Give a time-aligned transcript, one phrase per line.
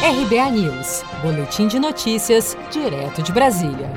[0.00, 3.90] RBA News, Boletim de Notícias, direto de Brasília.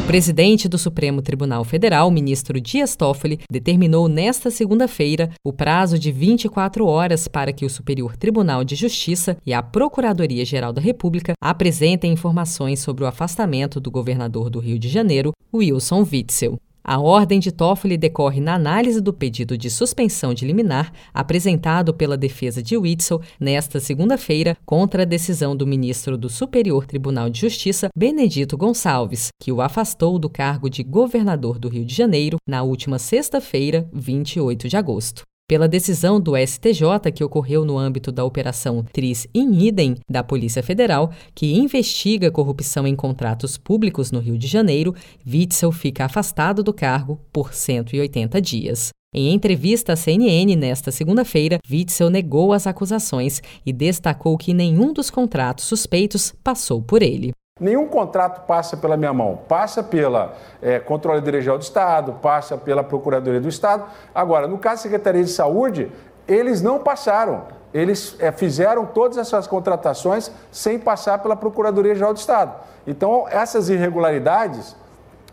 [0.00, 6.12] O presidente do Supremo Tribunal Federal, ministro Dias Toffoli, determinou nesta segunda-feira o prazo de
[6.12, 12.12] 24 horas para que o Superior Tribunal de Justiça e a Procuradoria-Geral da República apresentem
[12.12, 16.56] informações sobre o afastamento do governador do Rio de Janeiro, Wilson Witzel.
[16.84, 22.16] A ordem de Toffoli decorre na análise do pedido de suspensão de liminar apresentado pela
[22.16, 27.88] defesa de Witzel nesta segunda-feira contra a decisão do ministro do Superior Tribunal de Justiça,
[27.96, 32.98] Benedito Gonçalves, que o afastou do cargo de governador do Rio de Janeiro na última
[32.98, 39.26] sexta-feira, 28 de agosto pela decisão do STJ que ocorreu no âmbito da Operação Tris
[39.34, 44.94] in Idem da Polícia Federal, que investiga corrupção em contratos públicos no Rio de Janeiro,
[45.30, 48.88] Witzel fica afastado do cargo por 180 dias.
[49.14, 55.10] Em entrevista à CNN nesta segunda-feira, Witzel negou as acusações e destacou que nenhum dos
[55.10, 57.30] contratos suspeitos passou por ele.
[57.62, 62.82] Nenhum contrato passa pela minha mão, passa pela é, Controladoria Geral do Estado, passa pela
[62.82, 63.84] Procuradoria do Estado.
[64.12, 65.92] Agora, no caso da Secretaria de Saúde,
[66.26, 67.42] eles não passaram.
[67.72, 72.52] Eles é, fizeram todas essas contratações sem passar pela Procuradoria Geral do Estado.
[72.84, 74.74] Então, essas irregularidades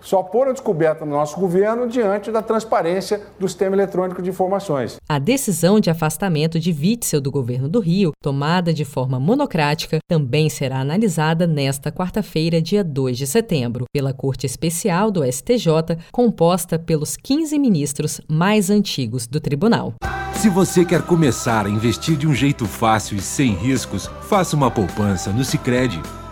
[0.01, 4.97] só foram descobertas no nosso governo diante da transparência do sistema eletrônico de informações.
[5.07, 10.49] A decisão de afastamento de Witzel do governo do Rio, tomada de forma monocrática, também
[10.49, 17.15] será analisada nesta quarta-feira, dia 2 de setembro, pela Corte Especial do STJ, composta pelos
[17.15, 19.93] 15 ministros mais antigos do tribunal.
[20.33, 24.71] Se você quer começar a investir de um jeito fácil e sem riscos, faça uma
[24.71, 26.01] poupança no Sicredi.